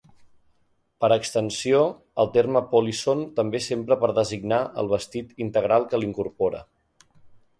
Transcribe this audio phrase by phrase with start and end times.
[1.03, 1.81] Per extensió,
[2.23, 6.63] el terme polisson també s'empra per designar el vestit integral que l'incorpora.